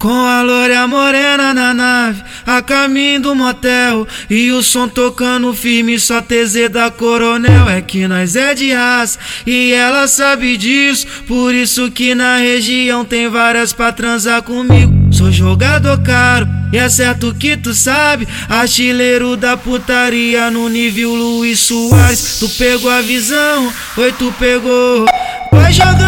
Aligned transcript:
Com 0.00 0.24
a 0.24 0.40
loura 0.40 0.86
morena 0.88 1.52
na 1.52 1.74
nave, 1.74 2.22
a 2.46 2.62
caminho 2.62 3.20
do 3.20 3.34
motel 3.34 4.08
E 4.30 4.50
o 4.50 4.62
som 4.62 4.88
tocando 4.88 5.52
firme, 5.52 6.00
só 6.00 6.22
TZ 6.22 6.70
da 6.70 6.90
coronel. 6.90 7.68
É 7.68 7.82
que 7.82 8.08
nós 8.08 8.34
é 8.34 8.54
de 8.54 8.72
raça 8.72 9.18
e 9.46 9.74
ela 9.74 10.08
sabe 10.08 10.56
disso. 10.56 11.06
Por 11.28 11.54
isso 11.54 11.90
que 11.90 12.14
na 12.14 12.38
região 12.38 13.04
tem 13.04 13.28
várias 13.28 13.74
pra 13.74 13.92
transar 13.92 14.42
comigo. 14.42 14.90
Sou 15.12 15.30
jogador 15.30 16.00
caro 16.02 16.48
e 16.72 16.78
é 16.78 16.88
certo 16.88 17.34
que 17.34 17.54
tu 17.58 17.74
sabe. 17.74 18.26
Artilheiro 18.48 19.36
da 19.36 19.54
putaria 19.54 20.50
no 20.50 20.70
nível 20.70 21.14
Luiz 21.14 21.58
Soares. 21.58 22.38
Tu 22.38 22.48
pegou 22.48 22.90
a 22.90 23.02
visão, 23.02 23.70
oi 23.98 24.12
tu 24.12 24.32
pegou 24.38 25.04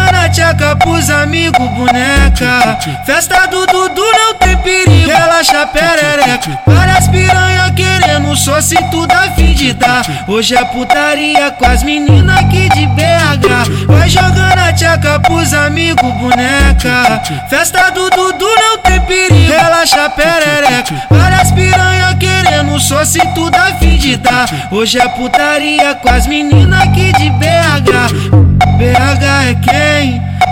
Vai 0.03 0.11
jogando 0.11 0.15
a 0.15 0.29
tchaca 0.29 0.75
pros 0.75 1.09
amigos, 1.09 1.69
boneca. 1.71 2.77
Festa 3.05 3.45
do 3.47 3.65
Dudu 3.65 4.01
não 4.01 4.33
tem 4.35 4.57
perigo. 4.57 5.07
Relaxa 5.07 5.65
perereca. 5.67 6.59
Várias 6.65 7.07
piranha 7.07 7.71
querendo 7.73 8.35
só 8.35 8.59
se 8.59 8.75
tudo 8.89 9.11
a 9.11 9.31
fim 9.31 9.53
de 9.53 9.73
dar. 9.73 10.05
Hoje 10.27 10.55
é 10.55 10.65
putaria 10.65 11.51
com 11.51 11.65
as 11.65 11.83
meninas 11.83 12.37
aqui 12.37 12.67
de 12.69 12.85
BH. 12.87 13.87
Vai 13.87 14.09
jogando 14.09 14.59
a 14.59 14.73
tchaca 14.73 15.19
pros 15.21 15.53
amigos, 15.53 16.13
boneca. 16.15 17.21
Festa 17.49 17.89
do 17.91 18.09
Dudu 18.09 18.47
não 18.59 18.77
tem 18.79 18.99
perigo. 19.01 19.51
Relaxa 19.51 20.09
perereca. 20.09 21.03
Várias 21.09 21.51
piranha 21.51 22.15
querendo 22.19 22.79
só 22.79 23.05
se 23.05 23.19
tudo 23.33 23.55
a 23.55 23.75
fim 23.75 23.97
de 23.97 24.17
dar. 24.17 24.49
Hoje 24.71 24.99
é 24.99 25.07
putaria 25.09 25.95
com 25.95 26.09
as 26.09 26.27
meninas 26.27 26.81
aqui 26.81 27.11
de 27.13 27.29
BH. 27.31 28.22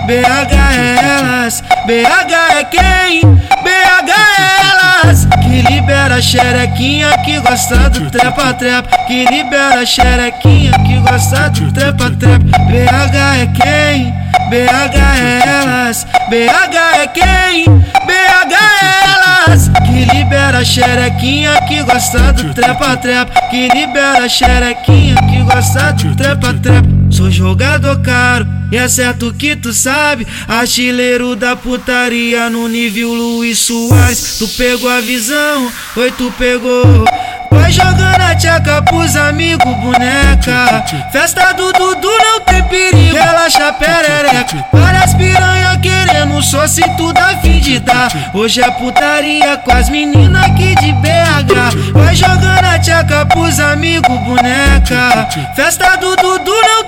BH 0.06 0.54
é 0.76 0.98
elas. 1.00 1.62
BH 1.86 2.34
é 2.58 2.64
quem? 2.64 3.20
BH 3.62 4.10
é 4.10 4.60
elas. 4.70 5.26
Que 5.42 5.62
libera 5.62 6.20
xerequinha 6.20 7.16
que 7.24 7.38
gosta 7.38 7.88
do 7.90 8.10
trepa 8.10 8.52
trepa. 8.54 8.88
Que 9.06 9.24
libera 9.26 9.86
xerequinha 9.86 10.72
que 10.84 10.98
gosta 10.98 11.50
do 11.50 11.72
trepa 11.72 12.10
trepa. 12.10 12.44
BH 12.66 13.16
é 13.42 13.46
quem? 13.46 14.12
BH 14.50 14.96
é 15.20 15.42
elas. 15.46 16.06
BH 16.28 16.76
é 16.94 17.06
quem? 17.06 17.64
BH 18.06 18.54
é 18.82 19.46
elas. 19.46 19.68
Que 19.86 20.04
libera 20.16 20.64
xerequinha 20.64 21.60
que 21.68 21.82
gosta 21.84 22.32
do 22.32 22.52
trepa 22.52 22.96
trepa. 22.96 23.40
Que 23.50 23.68
libera 23.68 24.28
xerequinha 24.28 25.14
que 25.28 25.42
gosta 25.42 25.92
do 25.92 26.16
trepa 26.16 26.54
trepa. 26.54 26.88
Sou 26.88 27.01
jogador 27.32 28.00
caro, 28.00 28.46
e 28.70 28.76
é 28.76 28.88
certo 28.88 29.32
que 29.32 29.56
tu 29.56 29.72
sabe. 29.72 30.26
Artilheiro 30.46 31.34
da 31.34 31.56
putaria 31.56 32.48
no 32.50 32.68
nível 32.68 33.12
Luiz 33.12 33.58
Soares. 33.58 34.38
Tu 34.38 34.48
pegou 34.48 34.88
a 34.88 35.00
visão, 35.00 35.70
oi, 35.96 36.10
tu 36.12 36.32
pegou. 36.38 37.04
Vai 37.50 37.70
jogando 37.70 38.20
a 38.20 38.34
tchaca 38.34 38.82
pros 38.82 39.14
amigos, 39.14 39.64
boneca. 39.76 40.84
Festa 41.12 41.52
do 41.52 41.72
Dudu 41.72 42.08
não 42.08 42.40
tem 42.40 42.62
perigo. 42.64 43.14
Relaxa 43.14 43.72
perereca. 43.74 44.64
Várias 44.72 45.14
piranha 45.14 45.78
querendo 45.80 46.42
só 46.42 46.66
se 46.66 46.82
tudo 46.96 47.18
a 47.18 47.36
fim 47.38 47.60
de 47.60 47.78
dar. 47.78 48.10
Hoje 48.34 48.62
é 48.62 48.70
putaria 48.72 49.56
com 49.58 49.72
as 49.72 49.90
meninas 49.90 50.44
aqui 50.44 50.74
de 50.76 50.92
BH. 50.94 51.92
Vai 51.92 52.16
jogando 52.16 52.64
a 52.64 52.78
tchaca 52.78 53.26
pros 53.26 53.60
amigos, 53.60 54.18
boneca. 54.20 55.28
Festa 55.54 55.96
do 55.96 56.16
Dudu 56.16 56.52
não 56.52 56.81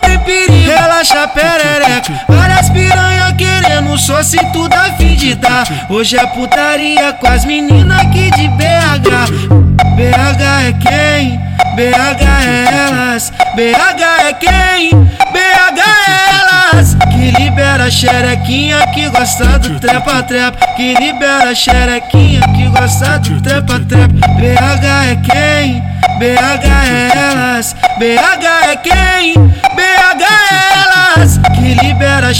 Relaxa 1.05 1.29
perereca. 1.29 2.25
Várias 2.27 2.71
piranha 2.71 3.35
querendo 3.37 3.99
só 3.99 4.23
se 4.23 4.39
tudo 4.53 4.73
a 4.73 4.85
fim 4.95 5.15
de 5.17 5.35
dar. 5.35 5.67
Hoje 5.91 6.17
é 6.17 6.27
putaria 6.29 7.13
com 7.13 7.27
as 7.27 7.45
meninas 7.45 8.01
aqui 8.01 8.31
de 8.31 8.49
BH. 8.49 9.29
BH 9.97 10.43
é 10.67 10.73
quem? 10.73 11.39
BH 11.77 12.23
é 12.47 12.65
elas. 12.73 13.31
BH 13.55 14.03
é 14.29 14.33
quem? 14.33 14.91
BH 15.31 15.81
é 16.09 16.73
elas. 16.73 16.95
Que 16.95 17.31
libera 17.43 17.91
xerequinha 17.91 18.87
que 18.95 19.07
gosta 19.11 19.59
do 19.59 19.79
trepa 19.79 20.23
trepa. 20.23 20.67
Que 20.75 20.95
libera 20.95 21.55
xerequinha 21.55 22.41
que 22.57 22.67
gosta 22.69 23.19
do 23.19 23.43
trepa 23.43 23.79
trepa. 23.81 24.29
BH 24.39 24.87
é 25.11 25.17
quem? 25.17 25.83
BH 26.19 26.67
é 26.91 27.11
elas. 27.15 27.77
BH 27.99 28.47
é 28.71 28.77
quem? 28.77 29.44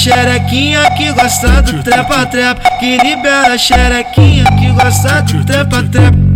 Xerequinha 0.05 0.91
que 0.99 1.11
gosta 1.13 1.63
do 1.63 1.83
trepa 1.83 2.27
trepa. 2.27 2.61
Que 2.79 2.99
libera 2.99 3.57
xerequinha 3.57 4.45
que 4.59 4.71
gosta 4.73 5.23
do 5.23 5.43
trepa 5.47 5.83
trepa. 5.85 6.34